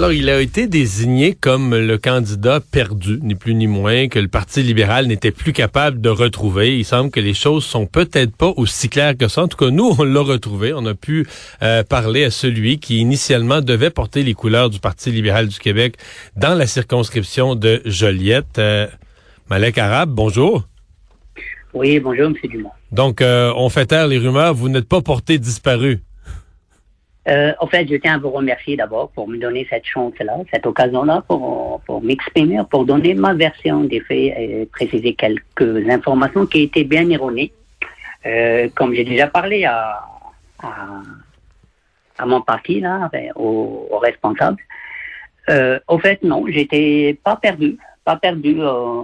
Alors, 0.00 0.14
il 0.14 0.30
a 0.30 0.40
été 0.40 0.66
désigné 0.66 1.34
comme 1.34 1.76
le 1.76 1.98
candidat 1.98 2.60
perdu, 2.60 3.18
ni 3.20 3.34
plus 3.34 3.52
ni 3.52 3.66
moins, 3.66 4.08
que 4.08 4.18
le 4.18 4.28
Parti 4.28 4.62
libéral 4.62 5.06
n'était 5.06 5.30
plus 5.30 5.52
capable 5.52 6.00
de 6.00 6.08
retrouver. 6.08 6.78
Il 6.78 6.86
semble 6.86 7.10
que 7.10 7.20
les 7.20 7.34
choses 7.34 7.66
sont 7.66 7.84
peut-être 7.84 8.34
pas 8.34 8.50
aussi 8.56 8.88
claires 8.88 9.14
que 9.14 9.28
ça. 9.28 9.42
En 9.42 9.48
tout 9.48 9.58
cas, 9.58 9.68
nous, 9.68 9.94
on 9.98 10.04
l'a 10.04 10.22
retrouvé. 10.22 10.72
On 10.72 10.86
a 10.86 10.94
pu 10.94 11.26
euh, 11.60 11.82
parler 11.82 12.24
à 12.24 12.30
celui 12.30 12.78
qui 12.78 12.96
initialement 12.96 13.60
devait 13.60 13.90
porter 13.90 14.22
les 14.22 14.32
couleurs 14.32 14.70
du 14.70 14.80
Parti 14.80 15.10
libéral 15.10 15.48
du 15.48 15.58
Québec 15.58 15.98
dans 16.34 16.54
la 16.54 16.66
circonscription 16.66 17.54
de 17.54 17.82
Joliette. 17.84 18.58
Euh, 18.58 18.86
Malek 19.50 19.76
Arabe, 19.76 20.08
bonjour. 20.14 20.66
Oui, 21.74 22.00
bonjour, 22.00 22.28
M. 22.28 22.34
Dumont. 22.44 22.70
Donc, 22.90 23.20
euh, 23.20 23.52
on 23.54 23.68
fait 23.68 23.84
taire 23.84 24.08
les 24.08 24.16
rumeurs. 24.16 24.54
Vous 24.54 24.70
n'êtes 24.70 24.88
pas 24.88 25.02
porté 25.02 25.36
disparu. 25.36 26.00
Euh, 27.28 27.52
en 27.60 27.66
fait, 27.66 27.86
je 27.86 27.96
tiens 27.96 28.14
à 28.14 28.18
vous 28.18 28.30
remercier 28.30 28.76
d'abord 28.76 29.10
pour 29.10 29.28
me 29.28 29.36
donner 29.36 29.66
cette 29.68 29.84
chance-là, 29.84 30.38
cette 30.52 30.66
occasion-là 30.66 31.22
pour, 31.28 31.80
pour 31.86 32.02
m'exprimer, 32.02 32.60
pour 32.70 32.86
donner 32.86 33.14
ma 33.14 33.34
version 33.34 33.84
des 33.84 34.00
faits 34.00 34.34
et 34.38 34.68
préciser 34.72 35.14
quelques 35.14 35.88
informations 35.90 36.46
qui 36.46 36.62
étaient 36.62 36.84
bien 36.84 37.08
erronées. 37.10 37.52
Euh, 38.24 38.68
comme 38.74 38.94
j'ai 38.94 39.04
déjà 39.04 39.26
parlé 39.26 39.64
à, 39.64 40.02
à, 40.62 42.26
mon 42.26 42.40
parti, 42.40 42.80
là, 42.80 43.10
aux, 43.34 43.88
aux 43.90 43.98
responsables, 43.98 44.62
euh, 45.48 45.78
au 45.88 45.98
fait, 45.98 46.22
non, 46.22 46.44
j'étais 46.48 47.18
pas 47.22 47.36
perdu, 47.36 47.78
pas 48.04 48.16
perdu. 48.16 48.56
Euh, 48.60 49.02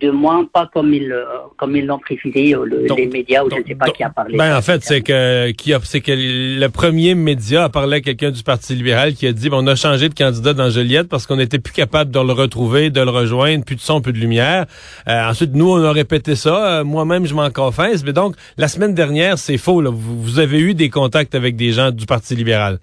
de 0.00 0.10
moins 0.10 0.44
pas 0.44 0.68
comme 0.72 0.92
ils 0.92 1.10
euh, 1.10 1.24
comme 1.56 1.76
ils 1.76 1.86
l'ont 1.86 1.98
précisé 1.98 2.54
euh, 2.54 2.64
les 2.96 3.06
médias 3.06 3.44
ou 3.44 3.50
je 3.50 3.60
ne 3.60 3.64
sais 3.64 3.74
pas 3.74 3.90
qui 3.90 4.02
a 4.02 4.10
parlé. 4.10 4.36
Ben 4.36 4.56
en 4.56 4.62
fait 4.62 4.82
c'est 4.82 5.00
que 5.00 5.50
qui 5.52 5.72
a 5.72 5.80
c'est 5.82 6.00
que 6.00 6.12
le 6.12 6.68
premier 6.68 7.14
média 7.14 7.64
a 7.64 7.68
parlé 7.68 7.98
à 7.98 8.00
quelqu'un 8.00 8.30
du 8.30 8.42
Parti 8.42 8.74
libéral 8.74 9.14
qui 9.14 9.26
a 9.26 9.32
dit 9.32 9.48
on 9.52 9.66
a 9.66 9.74
changé 9.74 10.08
de 10.08 10.14
candidat 10.14 10.52
dans 10.52 10.70
Joliette 10.70 11.08
parce 11.08 11.26
qu'on 11.26 11.36
n'était 11.36 11.58
plus 11.58 11.72
capable 11.72 12.10
de 12.10 12.18
le 12.18 12.32
retrouver, 12.32 12.90
de 12.90 13.00
le 13.00 13.10
rejoindre, 13.10 13.64
plus 13.64 13.76
de 13.76 13.80
son, 13.80 14.00
plus 14.00 14.12
de 14.12 14.18
lumière. 14.18 14.66
Euh, 15.08 15.30
ensuite 15.30 15.54
nous 15.54 15.70
on 15.70 15.82
a 15.82 15.92
répété 15.92 16.36
ça, 16.36 16.82
moi-même 16.84 17.26
je 17.26 17.34
m'en 17.34 17.50
confesse, 17.50 18.04
mais 18.04 18.12
donc 18.12 18.36
la 18.58 18.68
semaine 18.68 18.94
dernière 18.94 19.38
c'est 19.38 19.58
faux 19.58 19.80
là. 19.80 19.90
Vous, 19.90 20.20
vous 20.20 20.38
avez 20.38 20.60
eu 20.60 20.74
des 20.74 20.90
contacts 20.90 21.34
avec 21.34 21.56
des 21.56 21.72
gens 21.72 21.90
du 21.90 22.06
Parti 22.06 22.34
libéral? 22.34 22.78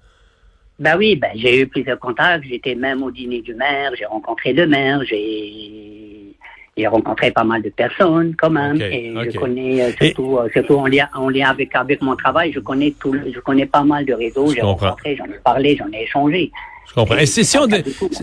Ben 0.79 0.97
oui, 0.97 1.15
ben 1.15 1.29
j'ai 1.35 1.61
eu 1.61 1.67
plusieurs 1.67 1.99
contacts. 1.99 2.45
J'étais 2.49 2.73
même 2.73 3.03
au 3.03 3.11
dîner 3.11 3.41
du 3.41 3.53
maire, 3.53 3.91
j'ai 3.97 4.05
rencontré 4.05 4.53
le 4.53 4.65
maire, 4.65 5.01
j'ai 5.07 6.32
j'ai 6.77 6.87
rencontré 6.87 7.31
pas 7.31 7.43
mal 7.43 7.61
de 7.61 7.69
personnes 7.69 8.35
quand 8.35 8.49
même 8.49 8.81
et 8.81 9.13
je 9.31 9.37
connais 9.37 9.83
euh, 9.83 9.91
surtout, 9.99 10.37
euh, 10.37 10.49
surtout 10.51 10.75
en 10.75 10.87
lien, 10.87 11.07
en 11.13 11.29
lien 11.29 11.49
avec, 11.49 11.75
avec 11.75 12.01
mon 12.01 12.15
travail, 12.15 12.51
je 12.51 12.59
connais 12.59 12.93
tout, 12.99 13.13
je 13.13 13.39
connais 13.39 13.65
pas 13.65 13.83
mal 13.83 14.05
de 14.05 14.13
réseaux, 14.13 14.51
j'ai 14.53 14.61
rencontré, 14.61 15.15
j'en 15.15 15.25
ai 15.25 15.39
parlé, 15.43 15.77
j'en 15.77 15.91
ai 15.91 16.03
échangé. 16.03 16.51
Je 16.87 16.93
comprends. 16.95 17.17
Et, 17.17 17.25
si, 17.25 17.57
on 17.57 17.67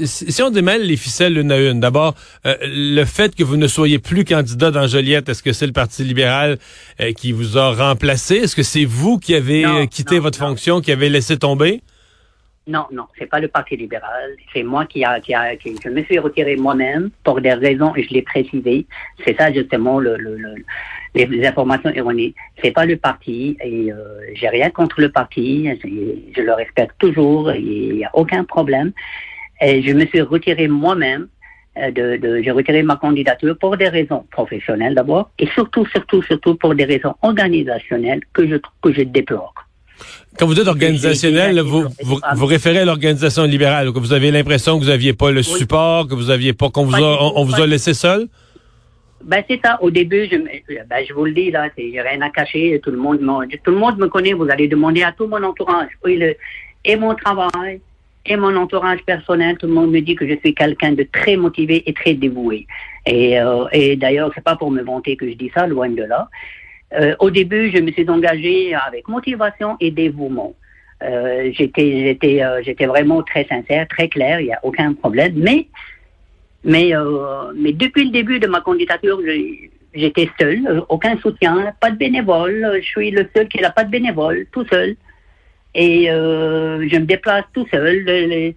si, 0.04 0.42
on 0.42 0.50
démêle 0.50 0.82
les 0.82 0.96
ficelles 0.96 1.34
l'une 1.34 1.50
à 1.50 1.58
une, 1.58 1.80
d'abord, 1.80 2.14
euh, 2.44 2.56
le 2.62 3.04
fait 3.04 3.34
que 3.34 3.42
vous 3.42 3.56
ne 3.56 3.66
soyez 3.66 3.98
plus 3.98 4.24
candidat 4.24 4.70
dans 4.70 4.86
Joliette, 4.86 5.28
est-ce 5.28 5.42
que 5.42 5.52
c'est 5.52 5.66
le 5.66 5.72
Parti 5.72 6.04
libéral 6.04 6.58
qui 7.16 7.32
vous 7.32 7.56
a 7.56 7.72
remplacé? 7.72 8.36
Est-ce 8.36 8.54
que 8.54 8.62
c'est 8.62 8.84
vous 8.84 9.18
qui 9.18 9.34
avez 9.34 9.88
quitté 9.90 10.18
votre 10.18 10.38
fonction, 10.38 10.80
qui 10.80 10.92
avez 10.92 11.08
laissé 11.08 11.38
tomber? 11.38 11.80
Non, 12.70 12.86
non, 12.92 13.06
c'est 13.18 13.26
pas 13.26 13.40
le 13.40 13.48
Parti 13.48 13.76
libéral. 13.76 14.36
C'est 14.52 14.62
moi 14.62 14.86
qui 14.86 15.04
a, 15.04 15.18
qui 15.18 15.34
a, 15.34 15.56
qui, 15.56 15.74
je 15.82 15.88
me 15.88 16.04
suis 16.04 16.20
retiré 16.20 16.54
moi-même 16.54 17.10
pour 17.24 17.40
des 17.40 17.52
raisons 17.52 17.92
et 17.96 18.04
je 18.04 18.14
l'ai 18.14 18.22
précisé. 18.22 18.86
C'est 19.24 19.36
ça 19.36 19.52
justement 19.52 19.98
le, 19.98 20.16
le, 20.16 20.36
les, 21.16 21.44
informations 21.44 21.90
erronées. 21.90 22.32
C'est 22.62 22.70
pas 22.70 22.86
le 22.86 22.96
parti 22.96 23.56
et 23.60 23.92
euh, 23.92 24.20
j'ai 24.34 24.48
rien 24.48 24.70
contre 24.70 25.00
le 25.00 25.10
parti. 25.10 25.68
Je, 25.82 26.42
le 26.42 26.52
respecte 26.52 26.94
toujours. 27.00 27.50
Il 27.52 27.96
n'y 27.96 28.04
a 28.04 28.10
aucun 28.14 28.44
problème. 28.44 28.92
Et 29.60 29.82
je 29.82 29.92
me 29.92 30.06
suis 30.06 30.20
retiré 30.20 30.68
moi-même. 30.68 31.26
Euh, 31.76 31.90
de, 31.90 32.16
de 32.16 32.42
j'ai 32.42 32.50
retiré 32.52 32.82
ma 32.82 32.96
candidature 32.96 33.56
pour 33.56 33.76
des 33.76 33.88
raisons 33.88 34.26
professionnelles 34.32 34.96
d'abord 34.96 35.30
et 35.38 35.46
surtout, 35.46 35.86
surtout, 35.86 36.20
surtout 36.22 36.56
pour 36.56 36.74
des 36.74 36.84
raisons 36.84 37.14
organisationnelles 37.22 38.22
que 38.32 38.44
je 38.48 38.56
que 38.82 38.92
je 38.92 39.02
déplore. 39.02 39.54
Quand 40.38 40.46
vous 40.46 40.54
dites 40.54 40.68
organisationnel, 40.68 41.60
vous, 41.60 41.84
vous, 42.02 42.46
référez 42.46 42.78
à 42.78 42.84
l'organisation 42.84 43.44
libérale, 43.44 43.92
que 43.92 43.98
vous 43.98 44.12
avez 44.12 44.30
l'impression 44.30 44.78
que 44.78 44.84
vous 44.84 44.90
n'aviez 44.90 45.12
pas 45.12 45.30
le 45.30 45.42
support, 45.42 46.08
que 46.08 46.14
vous 46.14 46.30
aviez 46.30 46.52
pas, 46.52 46.70
qu'on 46.70 46.84
vous 46.84 46.94
a, 46.94 47.18
on, 47.36 47.44
vous 47.44 47.60
a 47.60 47.66
laissé 47.66 47.94
seul? 47.94 48.28
Ben 49.22 49.42
c'est 49.48 49.60
ça. 49.62 49.78
Au 49.82 49.90
début, 49.90 50.26
je, 50.30 50.36
ben, 50.36 51.04
je 51.06 51.12
vous 51.12 51.26
le 51.26 51.32
dis 51.32 51.50
là, 51.50 51.68
j'ai 51.76 52.00
rien 52.00 52.20
à 52.22 52.30
cacher. 52.30 52.80
Tout 52.82 52.90
le 52.90 52.96
monde, 52.96 53.18
tout 53.64 53.70
le 53.70 53.76
monde 53.76 53.98
me 53.98 54.08
connaît. 54.08 54.32
Vous 54.32 54.48
allez 54.48 54.66
demander 54.66 55.02
à 55.02 55.12
tout 55.12 55.26
mon 55.26 55.42
entourage, 55.42 55.88
et 56.84 56.96
mon 56.96 57.14
travail, 57.14 57.80
et 58.24 58.36
mon 58.36 58.56
entourage 58.56 59.00
personnel. 59.04 59.58
Tout 59.58 59.66
le 59.66 59.74
monde 59.74 59.90
me 59.90 60.00
dit 60.00 60.14
que 60.14 60.26
je 60.26 60.36
suis 60.36 60.54
quelqu'un 60.54 60.92
de 60.92 61.06
très 61.12 61.36
motivé 61.36 61.82
et 61.86 61.92
très 61.92 62.14
dévoué. 62.14 62.66
Et, 63.04 63.38
euh, 63.38 63.66
et 63.72 63.96
d'ailleurs, 63.96 64.30
c'est 64.34 64.44
pas 64.44 64.56
pour 64.56 64.70
me 64.70 64.82
vanter 64.82 65.16
que 65.16 65.28
je 65.28 65.34
dis 65.34 65.50
ça, 65.54 65.66
loin 65.66 65.90
de 65.90 66.02
là. 66.02 66.28
Euh, 66.92 67.14
au 67.20 67.30
début, 67.30 67.70
je 67.70 67.80
me 67.80 67.90
suis 67.92 68.08
engagée 68.08 68.74
avec 68.74 69.08
motivation 69.08 69.76
et 69.80 69.90
dévouement. 69.90 70.54
Euh, 71.02 71.50
j'étais, 71.54 72.02
j'étais, 72.04 72.42
euh, 72.42 72.60
j'étais 72.62 72.86
vraiment 72.86 73.22
très 73.22 73.46
sincère, 73.46 73.86
très 73.88 74.08
clair. 74.08 74.40
Il 74.40 74.46
n'y 74.46 74.52
a 74.52 74.60
aucun 74.62 74.92
problème. 74.92 75.32
Mais, 75.36 75.66
mais, 76.64 76.94
euh, 76.94 77.52
mais 77.56 77.72
depuis 77.72 78.04
le 78.04 78.10
début 78.10 78.38
de 78.38 78.46
ma 78.46 78.60
candidature, 78.60 79.18
j'étais 79.94 80.28
seul, 80.38 80.82
aucun 80.88 81.16
soutien, 81.18 81.72
pas 81.80 81.90
de 81.90 81.96
bénévole. 81.96 82.80
Je 82.82 82.86
suis 82.86 83.10
le 83.10 83.28
seul 83.34 83.48
qui 83.48 83.60
n'a 83.60 83.70
pas 83.70 83.84
de 83.84 83.90
bénévole, 83.90 84.46
tout 84.52 84.66
seul. 84.68 84.96
Et 85.74 86.06
je 86.06 86.96
me 86.96 87.06
déplace 87.06 87.44
tout 87.54 87.66
seul. 87.70 88.54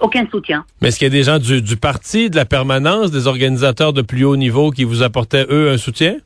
aucun 0.00 0.26
soutien. 0.30 0.64
Mais 0.80 0.88
est-ce 0.88 0.98
qu'il 0.98 1.06
y 1.06 1.10
a 1.10 1.18
des 1.18 1.24
gens 1.24 1.38
du, 1.38 1.60
du 1.60 1.76
parti, 1.76 2.30
de 2.30 2.36
la 2.36 2.44
permanence, 2.44 3.10
des 3.10 3.26
organisateurs 3.26 3.92
de 3.92 4.02
plus 4.02 4.24
haut 4.24 4.36
niveau 4.36 4.70
qui 4.70 4.84
vous 4.84 5.02
apportaient, 5.02 5.46
eux, 5.50 5.70
un 5.70 5.78
soutien? 5.78 6.16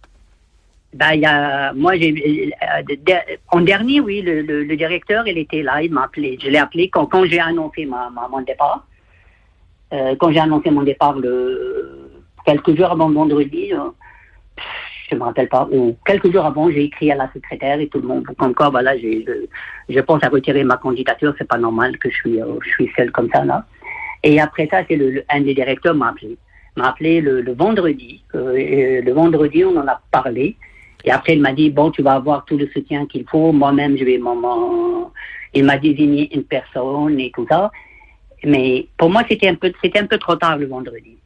Ben, 0.93 1.13
il 1.13 1.21
y 1.21 1.27
a, 1.27 1.73
moi, 1.73 1.97
j'ai, 1.97 2.53
euh, 2.63 3.15
en 3.53 3.61
dernier, 3.61 4.01
oui, 4.01 4.23
le, 4.23 4.43
le, 4.43 4.77
directeur, 4.77 5.27
il 5.29 5.39
était 5.39 5.63
là, 5.63 5.83
il 5.83 5.93
m'a 5.93 6.05
appelé. 6.05 6.37
Je 6.43 6.49
l'ai 6.49 6.59
appelé 6.59 6.91
quand, 6.91 7.07
quand 7.07 7.25
j'ai 7.27 7.39
annoncé 7.39 7.87
ma, 7.87 8.11
mon 8.31 8.41
départ. 8.41 8.87
Euh, 9.93 10.17
quand 10.19 10.33
j'ai 10.33 10.41
annoncé 10.41 10.71
mon 10.71 10.83
départ 10.83 11.15
le, 11.19 12.11
quelques 12.45 12.77
jours 12.77 12.91
avant 12.91 13.09
le 13.09 13.15
vendredi, 13.15 13.73
euh, 13.73 13.91
je 15.11 15.17
me 15.17 15.23
rappelle 15.23 15.49
pas, 15.49 15.69
ou 15.71 15.97
quelques 16.07 16.33
jours 16.33 16.45
avant, 16.45 16.71
j'ai 16.71 16.85
écrit 16.85 17.11
à 17.13 17.17
la 17.17 17.31
secrétaire 17.33 17.81
et 17.81 17.89
tout 17.89 18.01
le 18.01 18.07
monde, 18.07 18.25
comme 18.39 18.55
quoi, 18.55 18.69
voilà, 18.71 18.97
j'ai, 18.97 19.25
je, 19.27 19.33
je 19.93 20.01
pense 20.01 20.23
à 20.23 20.29
retirer 20.29 20.65
ma 20.65 20.77
candidature, 20.77 21.35
c'est 21.39 21.49
pas 21.49 21.59
normal 21.59 21.99
que 21.99 22.11
je 22.11 22.17
suis, 22.17 22.41
euh, 22.41 22.59
je 22.63 22.71
suis 22.71 22.91
seul 22.97 23.11
comme 23.13 23.29
ça, 23.31 23.45
là. 23.45 23.65
Et 24.23 24.41
après 24.41 24.69
ça, 24.71 24.83
c'est 24.89 24.97
le, 24.97 25.25
un 25.29 25.41
des 25.41 25.55
directeurs 25.55 25.95
m'a 25.95 26.09
appelé. 26.11 26.37
M'a 26.77 26.91
appelé 26.91 27.21
le, 27.21 27.41
le 27.41 27.53
vendredi. 27.53 28.23
Euh, 28.35 29.01
le 29.03 29.13
vendredi, 29.13 29.65
on 29.65 29.77
en 29.77 29.87
a 29.89 30.01
parlé. 30.11 30.57
Et 31.05 31.11
après, 31.11 31.35
il 31.35 31.41
m'a 31.41 31.53
dit, 31.53 31.71
bon, 31.71 31.91
tu 31.91 32.03
vas 32.03 32.13
avoir 32.13 32.45
tout 32.45 32.57
le 32.57 32.69
soutien 32.69 33.07
qu'il 33.07 33.25
faut. 33.29 33.53
Moi-même, 33.53 33.97
je 33.97 34.05
vais 34.05 34.19
m'en... 34.19 35.11
Il 35.53 35.65
m'a 35.65 35.79
désigné 35.79 36.33
une 36.35 36.45
personne 36.45 37.19
et 37.19 37.33
tout 37.35 37.47
ça. 37.49 37.71
Mais 38.45 38.87
pour 38.97 39.11
moi, 39.11 39.23
c'était 39.29 39.49
un 39.49 39.55
peu, 39.55 39.73
c'était 39.83 39.99
un 39.99 40.07
peu 40.07 40.19
trop 40.19 40.37
tard 40.37 40.57
le 40.59 40.67
vendredi. 40.67 41.17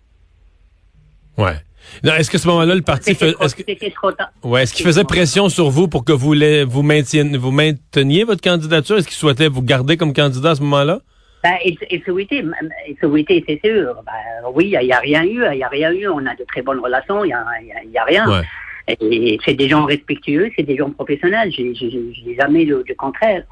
Ouais. 1.37 1.57
Est-ce 2.03 2.31
que 2.31 2.39
ce 2.39 2.49
moment-là, 2.49 2.75
le 2.75 2.83
parti 2.83 3.15
que... 3.15 3.91
trop 3.91 4.13
tard. 4.13 4.31
Ouais, 4.43 4.63
est-ce 4.63 4.75
qu'il 4.75 4.87
faisait 4.87 5.05
pression 5.05 5.49
sur 5.49 5.69
vous 5.71 5.89
pour 5.89 6.05
que 6.05 6.13
vous 6.13 6.35
vous 6.69 6.83
mainteniez, 6.83 7.37
vous 7.37 7.51
mainteniez 7.51 8.25
votre 8.25 8.41
candidature? 8.41 8.97
Est-ce 8.97 9.07
qu'il 9.07 9.17
souhaitait 9.17 9.49
vous 9.49 9.63
garder 9.63 9.97
comme 9.97 10.13
candidat 10.13 10.53
à 10.53 10.55
ce 10.55 10.63
moment-là? 10.63 11.01
Ben, 11.43 11.57
il, 11.65 11.77
il 11.91 12.03
souhaitait, 12.03 12.43
il 12.89 13.45
c'est 13.47 13.61
sûr. 13.63 13.95
Ben, 14.07 14.49
oui, 14.55 14.73
il 14.73 14.87
n'y 14.87 14.93
a, 14.93 14.99
rien 14.99 15.23
eu, 15.23 15.45
il 15.53 15.57
n'y 15.57 15.63
a 15.63 15.69
rien 15.69 15.93
eu. 15.93 16.09
On 16.09 16.25
a 16.25 16.35
de 16.35 16.45
très 16.45 16.63
bonnes 16.63 16.81
relations, 16.81 17.23
il 17.23 17.29
n'y 17.29 17.35
a, 17.35 18.01
a, 18.01 18.05
rien. 18.05 18.31
Ouais. 18.31 18.47
Et 18.89 19.39
c'est 19.45 19.55
des 19.55 19.69
gens 19.69 19.85
respectueux, 19.85 20.51
c'est 20.57 20.63
des 20.63 20.77
gens 20.77 20.91
professionnels. 20.91 21.53
Je 21.53 21.63
n'ai 21.63 22.37
jamais 22.39 22.65
le, 22.65 22.85
contraire. 22.97 23.45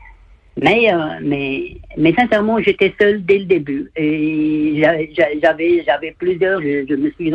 Mais, 0.60 0.92
euh, 0.92 0.98
mais, 1.22 1.78
mais 1.96 2.12
sincèrement, 2.12 2.60
j'étais 2.60 2.92
seul 3.00 3.24
dès 3.24 3.38
le 3.38 3.44
début. 3.46 3.90
Et 3.96 4.82
j'avais, 4.82 5.82
j'avais 5.86 6.14
plusieurs. 6.18 6.60
Je, 6.60 6.84
je 6.86 6.94
me 6.94 7.10
suis 7.12 7.32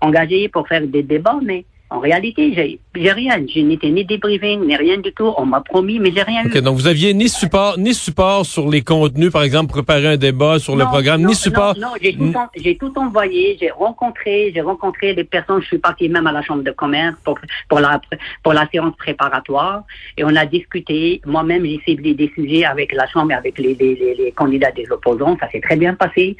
engagé 0.00 0.48
pour 0.48 0.66
faire 0.66 0.86
des 0.86 1.02
débats, 1.02 1.40
mais 1.42 1.66
en 1.94 2.00
réalité, 2.00 2.52
j'ai 2.96 3.12
rien. 3.12 3.36
Je 3.46 3.60
n'étais 3.60 3.88
ni 3.90 4.04
débriefing, 4.04 4.66
ni 4.66 4.74
rien 4.74 4.98
du 4.98 5.12
tout. 5.12 5.32
On 5.36 5.46
m'a 5.46 5.60
promis, 5.60 6.00
mais 6.00 6.10
j'ai 6.10 6.22
rien 6.22 6.44
okay, 6.44 6.60
Donc, 6.60 6.76
vous 6.76 6.88
aviez 6.88 7.14
ni 7.14 7.28
support, 7.28 7.78
ni 7.78 7.94
support 7.94 8.44
sur 8.44 8.68
les 8.68 8.82
contenus, 8.82 9.30
par 9.30 9.44
exemple, 9.44 9.70
préparer 9.70 10.08
un 10.08 10.16
débat 10.16 10.58
sur 10.58 10.74
le 10.74 10.84
programme, 10.86 11.24
ni 11.24 11.36
support. 11.36 11.76
Non, 11.78 11.90
non 12.18 12.46
j'ai 12.56 12.76
tout, 12.76 12.90
tout, 12.90 13.00
envoyé. 13.00 13.56
J'ai 13.60 13.70
rencontré, 13.70 14.50
j'ai 14.52 14.60
rencontré 14.60 15.14
des 15.14 15.22
personnes. 15.22 15.62
Je 15.62 15.66
suis 15.66 15.78
parti 15.78 16.08
même 16.08 16.26
à 16.26 16.32
la 16.32 16.42
chambre 16.42 16.64
de 16.64 16.72
commerce 16.72 17.14
pour, 17.24 17.38
pour 17.68 17.78
la, 17.78 18.00
pour 18.42 18.52
la 18.54 18.66
séance 18.72 18.96
préparatoire. 18.96 19.84
Et 20.16 20.24
on 20.24 20.34
a 20.34 20.46
discuté. 20.46 21.20
Moi-même, 21.24 21.64
j'ai 21.64 21.80
ciblé 21.86 22.14
des 22.14 22.32
sujets 22.34 22.64
avec 22.64 22.92
la 22.92 23.06
chambre 23.06 23.30
et 23.30 23.34
avec 23.34 23.56
les, 23.56 23.74
les, 23.74 23.94
les, 23.94 24.14
les 24.16 24.32
candidats 24.32 24.72
des 24.72 24.90
opposants. 24.90 25.36
Ça 25.38 25.48
s'est 25.48 25.60
très 25.60 25.76
bien 25.76 25.94
passé. 25.94 26.36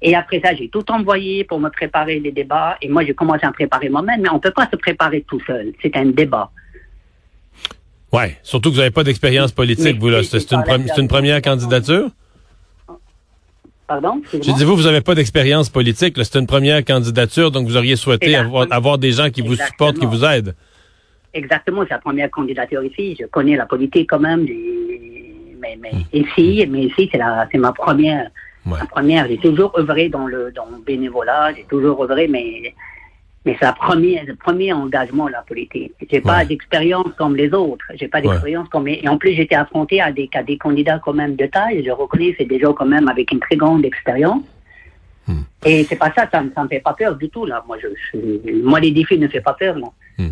Et 0.00 0.14
après 0.14 0.40
ça, 0.40 0.54
j'ai 0.54 0.68
tout 0.68 0.88
envoyé 0.90 1.44
pour 1.44 1.58
me 1.58 1.70
préparer 1.70 2.20
les 2.20 2.30
débats. 2.30 2.76
Et 2.80 2.88
moi, 2.88 3.04
j'ai 3.04 3.14
commencé 3.14 3.44
à 3.44 3.48
me 3.48 3.52
préparer 3.54 3.88
moi-même, 3.88 4.20
mais 4.22 4.30
on 4.30 4.34
ne 4.34 4.40
peut 4.40 4.52
pas 4.52 4.68
se 4.70 4.76
préparer 4.76 5.24
tout 5.28 5.40
seul. 5.46 5.72
C'est 5.82 5.96
un 5.96 6.06
débat. 6.06 6.50
Ouais, 8.12 8.38
surtout 8.42 8.70
que 8.70 8.74
vous 8.74 8.80
n'avez 8.80 8.92
pas 8.92 9.04
d'expérience 9.04 9.52
politique, 9.52 9.98
vous 9.98 10.08
là. 10.08 10.22
C'est 10.22 10.52
une, 10.52 10.62
une, 10.96 11.08
première 11.08 11.42
candidature? 11.42 12.08
Pardon? 13.86 14.22
Je 14.32 14.38
dis, 14.38 14.64
vous, 14.64 14.76
vous 14.76 14.84
n'avez 14.84 15.00
pas 15.00 15.14
d'expérience 15.14 15.68
politique. 15.68 16.14
C'est 16.22 16.38
une 16.38 16.46
première 16.46 16.84
candidature, 16.84 17.50
donc 17.50 17.66
vous 17.66 17.76
auriez 17.76 17.96
souhaité 17.96 18.36
avoir, 18.36 18.66
avoir, 18.70 18.98
des 18.98 19.12
gens 19.12 19.30
qui 19.30 19.42
vous 19.42 19.56
supportent, 19.56 19.98
qui 19.98 20.06
vous 20.06 20.24
aident. 20.24 20.54
Exactement, 21.34 21.82
c'est 21.82 21.94
la 21.94 21.98
première 21.98 22.30
candidature 22.30 22.82
ici. 22.84 23.16
Je 23.20 23.26
connais 23.26 23.56
la 23.56 23.66
politique 23.66 24.08
quand 24.08 24.20
même. 24.20 24.46
Mais, 25.60 25.78
mais 25.80 25.92
hmm. 25.92 26.04
ici, 26.12 26.66
mais 26.68 26.84
ici, 26.84 27.10
c'est 27.12 27.58
ma 27.58 27.72
première. 27.72 28.30
Ma 28.68 28.86
première. 28.86 29.26
J'ai 29.28 29.38
toujours 29.38 29.76
œuvré 29.78 30.08
dans 30.08 30.26
le, 30.26 30.52
dans 30.52 30.66
le 30.66 30.82
bénévolat. 30.84 31.54
J'ai 31.54 31.64
toujours 31.64 32.02
œuvré, 32.02 32.28
mais 32.28 32.74
mais 33.44 33.56
c'est 33.60 33.66
le 33.66 34.34
premier 34.34 34.72
engagement, 34.72 35.26
la 35.28 35.42
politique. 35.42 35.94
J'ai 36.10 36.20
pas 36.20 36.44
d'expérience 36.44 37.08
comme 37.16 37.34
les 37.34 37.54
autres. 37.54 37.86
J'ai 37.94 38.08
pas 38.08 38.20
d'expérience 38.20 38.68
comme, 38.68 38.88
et 38.88 39.08
en 39.08 39.16
plus, 39.16 39.32
j'étais 39.32 39.54
affronté 39.54 40.02
à 40.02 40.12
des, 40.12 40.28
à 40.34 40.42
des 40.42 40.58
candidats 40.58 41.00
quand 41.02 41.14
même 41.14 41.34
de 41.36 41.46
taille. 41.46 41.82
Je 41.84 41.90
reconnais, 41.90 42.34
c'est 42.36 42.44
des 42.44 42.58
gens 42.58 42.74
quand 42.74 42.84
même 42.84 43.08
avec 43.08 43.30
une 43.32 43.40
très 43.40 43.56
grande 43.56 43.84
expérience. 43.86 44.42
Hmm. 45.26 45.42
Et 45.64 45.84
c'est 45.84 45.96
pas 45.96 46.12
ça, 46.14 46.28
ça, 46.30 46.42
ne 46.42 46.48
me 46.48 46.68
fait 46.68 46.80
pas 46.80 46.94
peur 46.94 47.16
du 47.16 47.30
tout, 47.30 47.46
là. 47.46 47.64
Moi, 47.66 47.78
je, 47.80 48.52
moi, 48.62 48.80
les 48.80 48.90
défis 48.90 49.18
ne 49.18 49.28
font 49.28 49.40
pas 49.42 49.54
peur, 49.54 49.76
non. 49.76 49.92
Hmm. 50.18 50.28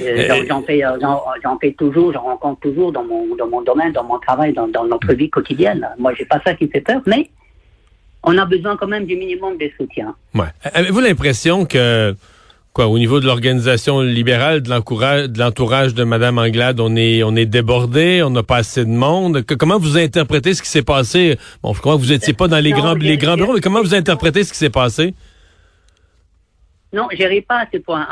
Euh, 0.00 0.44
j'en 0.48 0.62
fais, 0.62 0.84
euh, 0.84 0.98
j'en 1.42 1.58
fais 1.60 1.72
toujours, 1.72 2.12
j'en 2.12 2.22
rencontre 2.22 2.60
toujours 2.60 2.90
dans 2.90 3.04
mon, 3.04 3.36
dans 3.36 3.46
mon 3.46 3.62
domaine, 3.62 3.92
dans 3.92 4.04
mon 4.04 4.18
travail, 4.18 4.52
dans, 4.52 4.66
dans 4.66 4.84
notre 4.84 5.12
vie 5.12 5.30
quotidienne. 5.30 5.88
Moi, 5.98 6.14
j'ai 6.14 6.24
pas 6.24 6.40
ça 6.44 6.54
qui 6.54 6.64
me 6.64 6.70
fait 6.70 6.80
peur, 6.80 7.02
mais 7.06 7.30
on 8.28 8.36
a 8.36 8.44
besoin 8.44 8.76
quand 8.76 8.86
même 8.86 9.06
du 9.06 9.16
minimum 9.16 9.56
de 9.56 9.70
soutien. 9.76 10.14
Ouais. 10.34 10.52
Avez-vous 10.62 11.00
l'impression 11.00 11.64
que 11.64 12.14
au 12.76 12.98
niveau 12.98 13.18
de 13.18 13.26
l'organisation 13.26 14.02
libérale, 14.02 14.62
de 14.62 14.68
l'entourage 14.68 15.94
de 15.94 16.04
Mme 16.04 16.38
Anglade, 16.38 16.78
on 16.78 16.94
est, 16.94 17.24
on 17.24 17.34
est 17.34 17.46
débordé, 17.46 18.22
on 18.22 18.30
n'a 18.30 18.44
pas 18.44 18.58
assez 18.58 18.84
de 18.84 18.90
monde? 18.90 19.42
comment 19.58 19.78
vous 19.78 19.98
interprétez 19.98 20.54
ce 20.54 20.62
qui 20.62 20.68
s'est 20.68 20.84
passé? 20.84 21.38
Bon, 21.62 21.72
je 21.74 21.80
crois 21.80 21.96
que 21.96 22.00
vous 22.00 22.12
n'étiez 22.12 22.34
pas 22.34 22.46
dans 22.46 22.62
les 22.62 22.70
grands, 22.70 22.94
les 22.94 23.16
grands 23.16 23.34
bureaux, 23.34 23.54
mais 23.54 23.60
comment 23.60 23.80
vous 23.80 23.96
interprétez 23.96 24.44
ce 24.44 24.52
qui 24.52 24.58
s'est 24.58 24.70
passé? 24.70 25.14
Non, 26.92 27.08
j'irai 27.12 27.40
pas 27.40 27.62
à 27.62 27.66
ce 27.72 27.78
point, 27.78 28.06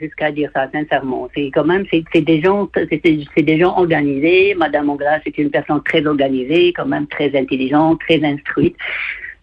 jusqu'à 0.00 0.32
dire 0.32 0.50
ça, 0.54 0.68
sincèrement. 0.72 1.28
C'est 1.34 1.50
quand 1.52 1.64
même, 1.64 1.84
c'est 1.90 2.22
des 2.22 2.40
gens, 2.40 2.68
c'est 2.74 3.42
des 3.42 3.58
gens 3.60 3.76
organisés. 3.76 4.54
Madame 4.54 4.88
Anglade, 4.88 5.20
c'est 5.24 5.36
une 5.36 5.50
personne 5.50 5.82
très 5.84 6.06
organisée, 6.06 6.72
quand 6.72 6.86
même 6.86 7.06
très 7.06 7.38
intelligente, 7.38 8.00
très 8.08 8.24
instruite. 8.24 8.76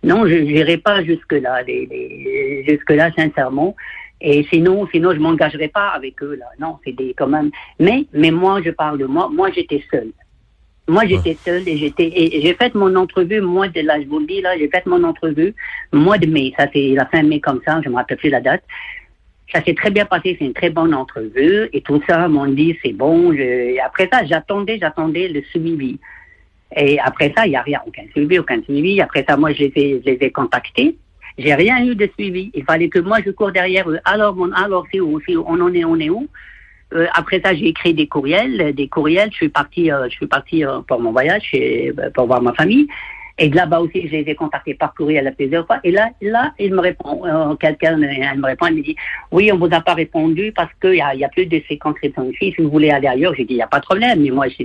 Non, 0.06 0.28
je 0.28 0.36
n'irai 0.36 0.78
pas 0.78 1.04
jusque-là, 1.04 1.64
jusque-là, 2.68 3.12
sincèrement. 3.18 3.76
Et 4.22 4.46
sinon, 4.52 4.88
sinon, 4.92 5.14
je 5.14 5.20
m'engagerai 5.20 5.68
pas 5.68 5.90
avec 5.90 6.22
eux, 6.22 6.36
là. 6.36 6.46
Non, 6.60 6.78
c'est 6.86 6.94
des, 6.94 7.16
quand 7.18 7.28
même. 7.28 7.50
Mais, 7.80 8.06
mais 8.14 8.30
moi, 8.32 8.62
je 8.64 8.70
parle 8.70 9.00
de 9.00 9.06
moi. 9.06 9.30
Moi, 9.34 9.50
j'étais 9.52 9.84
seule. 9.92 10.12
Moi, 10.88 11.06
j'étais 11.08 11.36
seule 11.44 11.68
et 11.68 11.78
j'étais, 11.78 12.12
et 12.16 12.42
j'ai 12.42 12.54
fait 12.54 12.76
mon 12.76 12.96
entrevue, 12.96 13.42
moi, 13.42 13.68
de 13.68 13.82
là, 13.82 14.00
je 14.00 14.06
vous 14.06 14.20
le 14.20 14.28
dis, 14.28 14.42
là, 14.42 14.56
j'ai 14.56 14.70
fait 14.70 14.86
mon 14.86 15.04
entrevue, 15.04 15.56
mois 15.92 16.20
de 16.20 16.28
mai. 16.28 16.54
Ça, 16.56 16.68
c'est 16.72 16.90
la 16.90 17.08
fin 17.08 17.24
mai 17.24 17.40
comme 17.40 17.60
ça, 17.66 17.82
je 17.84 17.90
me 17.90 17.96
rappelle 17.96 18.18
plus 18.18 18.30
la 18.30 18.42
date. 18.42 18.64
Ça 19.52 19.64
s'est 19.64 19.74
très 19.74 19.90
bien 19.90 20.06
passé, 20.06 20.36
c'est 20.38 20.46
une 20.46 20.54
très 20.54 20.70
bonne 20.70 20.94
entrevue 20.94 21.70
et 21.74 21.82
tout 21.82 22.00
ça, 22.08 22.28
m'ont 22.28 22.46
dit, 22.46 22.78
c'est 22.84 22.94
bon. 22.94 23.34
Je... 23.34 23.80
Après 23.84 24.08
ça, 24.14 24.24
j'attendais, 24.26 24.78
j'attendais 24.80 25.28
le 25.28 25.42
suivi. 25.42 26.00
Et 26.76 27.00
après 27.00 27.34
ça, 27.36 27.46
il 27.46 27.52
n'y 27.52 27.56
a 27.56 27.62
rien, 27.62 27.82
aucun 27.86 28.04
suivi, 28.12 28.40
aucun 28.40 28.62
suivi. 28.64 29.02
Après 29.02 29.26
ça, 29.28 29.38
moi, 29.38 29.52
je 29.54 29.64
les 29.66 29.74
ai, 29.76 30.02
je 30.06 30.12
les 30.12 30.18
ai 30.22 30.32
contactés. 30.32 30.98
J'ai 31.38 31.54
rien 31.54 31.86
eu 31.86 31.96
de 31.96 32.10
suivi. 32.18 32.52
Il 32.54 32.64
fallait 32.64 32.90
que 32.90 33.00
moi 33.00 33.18
je 33.26 33.32
cours 33.32 33.52
derrière 33.52 33.90
eux. 33.90 34.00
Alors, 34.06 34.36
on, 34.40 34.52
alors 34.52 34.86
c'est 34.92 35.00
où, 35.00 35.20
On 35.46 35.62
en 35.62 35.74
est, 35.74 35.84
on 35.84 36.00
est 36.00 36.10
où? 36.10 36.28
Euh, 36.94 37.08
Après 37.14 37.42
ça, 37.44 37.54
j'ai 37.54 37.68
écrit 37.68 37.94
des 37.94 38.08
courriels, 38.08 38.74
des 38.74 38.88
courriels. 38.88 39.30
Je 39.32 39.36
suis 39.36 39.50
parti, 39.50 39.92
euh, 39.92 40.06
je 40.10 40.16
suis 40.16 40.28
parti 40.28 40.64
euh, 40.64 40.80
pour 40.88 41.00
mon 41.02 41.12
voyage, 41.12 41.44
chez, 41.44 41.92
pour 42.14 42.28
voir 42.28 42.42
ma 42.42 42.54
famille. 42.54 42.88
Et 43.38 43.50
de 43.50 43.56
là-bas 43.58 43.82
aussi, 43.82 44.08
je 44.08 44.14
les 44.14 44.30
ai 44.32 44.36
contactés 44.36 44.76
par 44.76 44.94
courriel 44.94 45.28
à 45.28 45.32
plusieurs 45.34 45.66
fois. 45.68 45.80
Et 45.84 45.92
là, 45.92 46.10
là, 46.22 46.54
il 46.58 46.74
me 46.74 46.80
répond, 46.80 47.58
quelqu'un, 47.60 48.02
elle 48.02 48.40
me 48.40 48.46
répond, 48.46 48.68
elle 48.68 48.76
me 48.76 48.82
dit, 48.82 48.96
oui, 49.30 49.52
on 49.52 49.58
vous 49.58 49.68
a 49.74 49.82
pas 49.82 49.94
répondu 49.94 50.54
parce 50.56 50.72
qu'il 50.82 50.96
y 50.96 51.02
a, 51.02 51.14
y 51.16 51.26
a 51.26 51.28
plus 51.28 51.46
de 51.46 51.62
ces 51.68 51.78
conscriptions 51.78 52.32
ici. 52.32 52.54
Si 52.56 52.62
vous 52.62 52.70
voulez 52.70 52.92
aller 52.92 53.08
ailleurs, 53.08 53.34
j'ai 53.36 53.44
dit, 53.44 53.56
il 53.56 53.58
n'y 53.58 53.62
a 53.62 53.68
pas 53.68 53.80
de 53.80 53.86
problème. 53.86 54.22
Mais 54.22 54.30
moi, 54.30 54.48
je, 54.48 54.64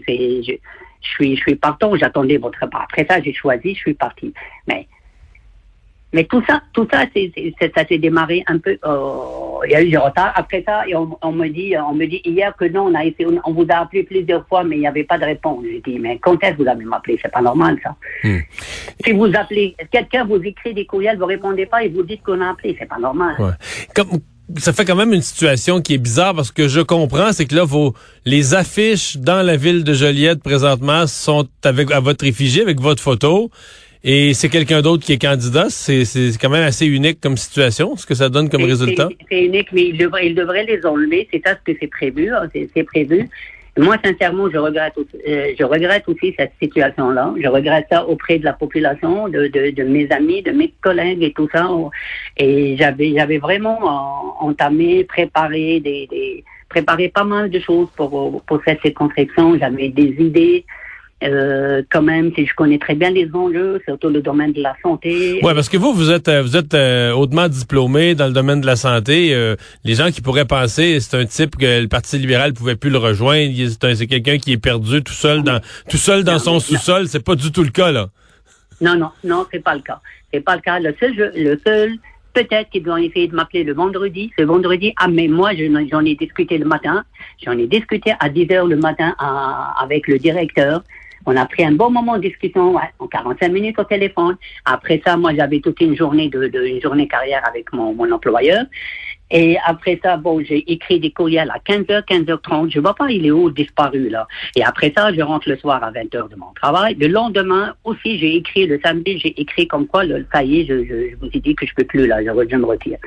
je, 1.01 1.09
suis, 1.09 1.37
je 1.37 1.41
suis 1.41 1.55
partant. 1.57 1.95
J'attendais 1.97 2.37
votre 2.37 2.67
part. 2.69 2.83
Après 2.83 3.07
ça, 3.09 3.21
j'ai 3.21 3.33
choisi, 3.33 3.75
je 3.75 3.81
suis 3.81 3.95
parti. 3.95 4.33
Mais 4.67 4.87
mais 6.13 6.25
tout 6.25 6.43
ça, 6.47 6.61
tout 6.73 6.89
ça, 6.91 7.05
c'est, 7.15 7.33
ça 7.75 7.87
s'est 7.87 7.99
démarré 7.99 8.43
un 8.49 8.59
peu. 8.59 8.77
Euh, 8.85 9.61
il 9.65 9.71
y 9.71 9.75
a 9.77 9.83
eu 9.83 9.91
du 9.91 9.99
retard. 9.99 10.33
Après 10.35 10.63
ça, 10.67 10.87
et 10.89 10.95
on, 10.97 11.33
me 11.33 11.49
dit, 11.49 11.75
on 11.79 11.95
me 11.95 12.07
dit 12.07 12.21
hier 12.25 12.55
que 12.57 12.65
non, 12.65 12.87
on 12.87 12.95
a 12.95 13.05
essayé, 13.05 13.29
on, 13.45 13.53
vous 13.53 13.67
a 13.69 13.77
appelé 13.77 14.03
plusieurs 14.03 14.47
fois, 14.49 14.65
mais 14.65 14.77
il 14.77 14.81
n'y 14.81 14.89
avait 14.89 15.05
pas 15.05 15.19
de 15.19 15.25
réponse. 15.25 15.65
J'ai 15.65 15.81
dit, 15.81 15.99
mais 16.01 16.19
quand 16.19 16.43
est-ce 16.43 16.57
que 16.57 16.63
vous 16.63 16.69
avez 16.69 16.85
m'appelé 16.85 17.19
C'est 17.23 17.31
pas 17.31 17.43
normal 17.43 17.79
ça. 17.83 17.95
Hmm. 18.25 18.39
Si 19.05 19.13
vous 19.13 19.31
appelez, 19.35 19.77
quelqu'un 19.93 20.25
vous 20.25 20.43
écrit 20.43 20.75
des 20.75 20.85
courriels, 20.85 21.19
vous 21.19 21.27
répondez 21.27 21.67
pas 21.67 21.85
et 21.85 21.89
vous 21.89 22.03
dites 22.03 22.23
qu'on 22.23 22.41
a 22.41 22.51
appelé, 22.51 22.77
c'est 22.79 22.89
pas 22.89 22.99
normal. 22.99 23.37
Ouais. 23.39 23.53
Comme, 23.95 24.19
ça 24.59 24.73
fait 24.73 24.85
quand 24.85 24.97
même 24.97 25.13
une 25.13 25.23
situation 25.23 25.81
qui 25.81 25.95
est 25.95 25.99
bizarre 25.99 26.35
parce 26.35 26.51
que 26.51 26.69
je 26.69 26.81
comprends, 26.81 27.33
c'est 27.33 27.47
que 27.47 27.55
là, 27.55 27.65
vos 27.65 27.95
les 28.25 28.55
affiches 28.55 29.17
dans 29.17 29.43
la 29.43 29.57
ville 29.57 29.85
de 29.85 29.93
Joliette 29.93 30.43
présentement 30.43 31.07
sont 31.07 31.49
avec 31.65 31.91
à 31.91 32.01
votre 32.01 32.25
effigie, 32.25 32.61
avec 32.61 32.81
votre 32.81 33.03
photo 33.03 33.51
et 34.03 34.33
c'est 34.33 34.49
quelqu'un 34.49 34.81
d'autre 34.81 35.05
qui 35.05 35.13
est 35.13 35.21
candidat. 35.21 35.67
C'est 35.69 36.05
quand 36.41 36.49
même 36.49 36.65
assez 36.65 36.87
unique 36.87 37.21
comme 37.21 37.37
situation, 37.37 37.97
ce 37.97 38.07
que 38.07 38.15
ça 38.15 38.29
donne 38.29 38.49
comme 38.49 38.65
résultat. 38.65 39.09
C'est 39.29 39.45
unique, 39.45 39.69
mais 39.73 39.89
il 39.89 39.99
devrait, 39.99 40.29
il 40.29 40.35
devrait 40.35 40.65
les 40.65 40.85
enlever. 40.87 41.29
C'est 41.31 41.43
ça 41.45 41.55
ce 41.55 41.73
que 41.73 41.77
c'est 41.79 41.87
prévu. 41.87 42.33
Hein, 42.33 42.49
c'est 42.53 42.85
prévu. 42.85 43.29
Moi, 43.81 43.97
sincèrement, 44.05 44.51
je 44.51 44.59
regrette, 44.59 44.93
euh, 44.99 45.55
je 45.59 45.65
regrette 45.65 46.07
aussi 46.07 46.35
cette 46.39 46.53
situation-là. 46.63 47.33
Je 47.43 47.49
regrette 47.49 47.87
ça 47.91 48.07
auprès 48.07 48.39
de 48.39 48.45
la 48.45 48.53
population, 48.53 49.27
de, 49.29 49.47
de, 49.47 49.83
mes 49.85 50.07
amis, 50.13 50.43
de 50.43 50.51
mes 50.51 50.75
collègues 50.83 51.23
et 51.23 51.33
tout 51.33 51.49
ça. 51.51 51.67
Et 52.37 52.77
j'avais, 52.77 53.15
j'avais 53.17 53.39
vraiment 53.39 53.79
euh, 53.83 54.47
entamé, 54.47 55.05
préparé 55.05 55.81
des, 55.81 56.07
des, 56.11 56.45
préparé 56.69 57.09
pas 57.09 57.25
mal 57.25 57.49
de 57.49 57.59
choses 57.59 57.89
pour, 57.97 58.43
pour 58.45 58.61
cette 58.67 58.83
circonscription. 58.83 59.57
J'avais 59.59 59.89
des 59.89 60.15
idées. 60.19 60.67
Euh, 61.23 61.83
quand 61.91 62.01
même, 62.01 62.33
si 62.35 62.47
je 62.47 62.55
connais 62.55 62.79
très 62.79 62.95
bien 62.95 63.11
les 63.11 63.29
enjeux, 63.35 63.81
surtout 63.85 64.09
le 64.09 64.23
domaine 64.23 64.53
de 64.53 64.63
la 64.63 64.75
santé. 64.83 65.41
Oui, 65.43 65.55
parce 65.55 65.69
que 65.69 65.77
vous, 65.77 65.93
vous 65.93 66.11
êtes, 66.11 66.29
euh, 66.29 66.43
vous 66.43 66.57
êtes 66.57 66.73
euh, 66.73 67.13
hautement 67.13 67.47
diplômé 67.47 68.15
dans 68.15 68.27
le 68.27 68.33
domaine 68.33 68.63
de 68.63 68.67
la 68.67 68.77
santé. 68.77 69.35
Euh, 69.35 69.55
les 69.85 69.95
gens 69.95 70.11
qui 70.11 70.23
pourraient 70.23 70.47
penser, 70.47 70.99
c'est 71.01 71.17
un 71.19 71.27
type 71.27 71.57
que 71.57 71.83
le 71.83 71.89
Parti 71.89 72.19
libéral 72.19 72.55
pouvait 72.55 72.77
plus 72.77 72.89
le 72.89 72.97
rejoindre. 72.97 73.53
C'est 73.95 74.07
quelqu'un 74.07 74.39
qui 74.39 74.53
est 74.53 74.63
perdu 74.63 75.03
tout 75.03 75.13
seul 75.13 75.43
dans, 75.43 75.61
tout 75.91 75.99
seul 75.99 76.25
dans 76.25 76.39
son 76.39 76.59
sous-sol. 76.59 77.07
C'est 77.07 77.25
pas 77.25 77.35
du 77.35 77.53
tout 77.53 77.65
le 77.65 77.71
cas 77.71 77.93
là. 77.93 78.09
Non, 78.81 78.97
non, 78.97 79.11
non, 79.23 79.47
c'est 79.53 79.63
pas 79.63 79.75
le 79.75 79.83
cas. 79.83 80.01
C'est 80.33 80.41
pas 80.41 80.57
le 80.57 80.63
cas. 80.63 80.79
Le 80.81 80.95
seul, 80.99 81.33
le 81.37 81.61
seul 81.67 81.99
Peut-être 82.33 82.71
qu'ils 82.71 82.85
vont 82.85 82.97
essayer 82.97 83.27
de 83.27 83.35
m'appeler 83.35 83.65
le 83.65 83.75
vendredi. 83.75 84.31
Ce 84.39 84.45
vendredi, 84.45 84.93
ah 84.97 85.09
mais 85.09 85.27
moi 85.27 85.51
j'en 85.55 86.05
ai 86.05 86.15
discuté 86.15 86.59
le 86.59 86.65
matin. 86.65 87.05
J'en 87.45 87.59
ai 87.59 87.67
discuté 87.67 88.13
à 88.21 88.29
10 88.29 88.53
heures 88.53 88.67
le 88.67 88.77
matin 88.77 89.15
avec 89.81 90.07
le 90.07 90.19
directeur. 90.19 90.83
On 91.27 91.37
a 91.37 91.47
pris 91.47 91.65
un 91.65 91.73
bon 91.73 91.91
moment 91.91 92.17
de 92.17 92.23
discussion, 92.23 92.77
en 92.99 93.07
45 93.07 93.53
minutes 93.53 93.79
au 93.79 93.85
téléphone. 93.85 94.37
Après 94.65 95.01
ça, 95.05 95.17
moi, 95.17 95.35
j'avais 95.35 95.61
toute 95.61 95.81
une 95.81 95.97
journée 95.97 96.29
de, 96.29 96.49
de 96.49 96.65
une 96.65 96.81
journée 96.81 97.07
carrière 97.09 97.43
avec 97.47 97.73
mon, 97.73 97.95
mon 97.95 98.11
employeur. 98.11 98.65
Et 99.31 99.57
après 99.65 100.01
ça, 100.03 100.17
bon, 100.17 100.43
j'ai 100.43 100.71
écrit 100.73 100.99
des 100.99 101.13
courriels 101.13 101.53
à 101.55 101.59
15h, 101.59 102.05
15h30. 102.05 102.73
Je 102.73 102.81
vois 102.81 102.95
pas, 102.95 103.09
il 103.11 103.27
est 103.27 103.31
où, 103.31 103.51
disparu, 103.51 104.09
là. 104.09 104.27
Et 104.57 104.65
après 104.65 104.93
ça, 104.97 105.13
je 105.13 105.21
rentre 105.21 105.49
le 105.49 105.57
soir 105.57 105.83
à 105.85 105.93
20h 105.93 106.31
de 106.31 106.37
mon 106.37 106.53
travail. 106.55 106.97
Le 106.97 107.07
lendemain, 107.07 107.75
aussi, 107.85 108.19
j'ai 108.19 108.35
écrit, 108.37 108.67
le 108.67 108.81
samedi, 108.85 109.19
j'ai 109.21 109.41
écrit 109.41 109.69
comme 109.69 109.87
quoi, 109.87 110.05
le, 110.05 110.27
y 110.35 110.61
est, 110.61 110.67
je, 110.67 110.85
je, 110.85 111.17
vous 111.21 111.29
ai 111.33 111.41
dit 111.41 111.55
que 111.55 111.67
je 111.67 111.75
peux 111.75 111.85
plus, 111.85 112.07
là, 112.07 112.25
je, 112.25 112.49
je 112.49 112.57
me 112.57 112.65
retire. 112.65 112.99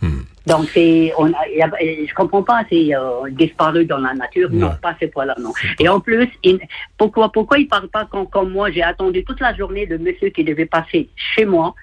Hmm. 0.00 0.20
Donc, 0.46 0.68
c'est, 0.72 1.12
on 1.18 1.26
a, 1.32 1.44
je 1.48 2.14
comprends 2.14 2.42
pas, 2.42 2.62
c'est 2.70 2.94
euh, 2.94 3.28
disparu 3.30 3.84
dans 3.84 3.98
la 3.98 4.14
nature. 4.14 4.48
Non, 4.52 4.70
pas 4.80 4.94
ces 5.00 5.08
poids-là, 5.08 5.34
non. 5.40 5.52
Et 5.80 5.88
en 5.88 5.98
plus, 6.00 6.28
pourquoi, 6.96 7.32
pourquoi 7.32 7.58
il 7.58 7.66
parle 7.66 7.88
pas 7.88 8.06
quand, 8.10 8.26
comme 8.26 8.52
moi, 8.52 8.70
j'ai 8.70 8.82
attendu 8.82 9.24
toute 9.24 9.40
la 9.40 9.54
journée 9.54 9.86
de 9.86 9.96
monsieur 9.96 10.28
qui 10.28 10.44
devait 10.44 10.66
passer 10.66 11.08
chez 11.16 11.44
moi 11.44 11.74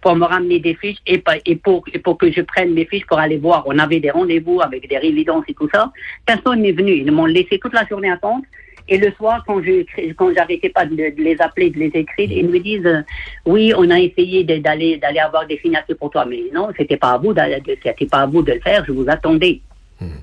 pour 0.00 0.14
me 0.16 0.24
ramener 0.24 0.58
des 0.60 0.74
fiches 0.74 0.98
et, 1.06 1.22
et, 1.46 1.56
pour, 1.56 1.84
et 1.92 1.98
pour 1.98 2.18
que 2.18 2.30
je 2.30 2.42
prenne 2.42 2.74
mes 2.74 2.84
fiches 2.84 3.06
pour 3.06 3.18
aller 3.18 3.38
voir. 3.38 3.64
On 3.66 3.78
avait 3.78 4.00
des 4.00 4.10
rendez-vous 4.10 4.60
avec 4.60 4.88
des 4.88 4.98
résidences 4.98 5.44
et 5.48 5.54
tout 5.54 5.68
ça. 5.72 5.92
Personne 6.26 6.60
n'est 6.62 6.72
venu. 6.72 6.92
Ils 6.92 7.10
m'ont 7.10 7.26
laissé 7.26 7.58
toute 7.58 7.72
la 7.72 7.86
journée 7.86 8.10
attendre. 8.10 8.44
Et 8.88 8.98
le 8.98 9.12
soir, 9.12 9.42
quand 9.46 9.62
je 9.62 9.84
quand 10.12 10.32
j'arrêtais 10.34 10.68
pas 10.68 10.84
de, 10.84 10.94
les 10.96 11.36
appeler, 11.40 11.70
de 11.70 11.78
les 11.78 11.92
écrire, 11.94 12.30
ils 12.30 12.48
me 12.48 12.58
disent 12.58 12.86
euh, 12.86 13.02
oui, 13.46 13.72
on 13.76 13.88
a 13.90 13.98
essayé 13.98 14.44
d'aller 14.44 14.98
d'aller 14.98 15.18
avoir 15.18 15.46
des 15.46 15.58
signatures 15.58 15.96
pour 15.96 16.10
toi, 16.10 16.24
mais 16.24 16.42
non, 16.52 16.68
c'était 16.76 16.96
pas 16.96 17.12
à 17.12 17.18
vous, 17.18 17.34
c'était 17.82 18.06
pas 18.06 18.18
à 18.18 18.26
vous 18.26 18.42
de 18.42 18.52
le 18.52 18.60
faire. 18.60 18.84
Je 18.86 18.92
vous 18.92 19.06
attendais. 19.08 19.60
Hmm. 20.00 20.18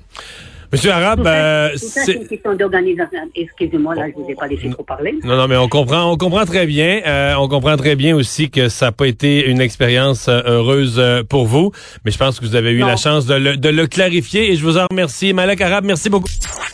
Monsieur 0.72 0.92
Arabe, 0.92 1.26
euh, 1.26 1.70
c'est 1.74 2.12
une 2.12 2.28
question 2.28 2.54
d'organisation. 2.54 3.18
Excusez-moi, 3.34 3.96
là, 3.96 4.04
je 4.08 4.14
vous 4.14 4.30
ai 4.30 4.36
pas 4.36 4.46
laissé 4.46 4.70
trop 4.70 4.84
parler. 4.84 5.18
Non, 5.24 5.36
non, 5.36 5.48
mais 5.48 5.56
on 5.56 5.68
comprend, 5.68 6.12
on 6.12 6.16
comprend 6.16 6.44
très 6.44 6.64
bien. 6.64 7.00
Euh, 7.04 7.34
on 7.38 7.48
comprend 7.48 7.76
très 7.76 7.96
bien 7.96 8.14
aussi 8.14 8.50
que 8.50 8.68
ça 8.68 8.86
n'a 8.86 8.92
pas 8.92 9.08
été 9.08 9.46
une 9.46 9.60
expérience 9.60 10.28
euh, 10.28 10.40
heureuse 10.46 11.02
pour 11.28 11.46
vous. 11.46 11.72
Mais 12.04 12.12
je 12.12 12.18
pense 12.18 12.38
que 12.38 12.44
vous 12.44 12.54
avez 12.54 12.70
eu 12.70 12.78
la 12.78 12.96
chance 12.96 13.26
de 13.26 13.34
le, 13.34 13.56
de 13.56 13.68
le 13.68 13.88
clarifier 13.88 14.52
et 14.52 14.56
je 14.56 14.64
vous 14.64 14.78
en 14.78 14.86
remercie. 14.88 15.32
Malek 15.32 15.60
Arabe, 15.60 15.86
merci 15.86 16.08
beaucoup. 16.08 16.28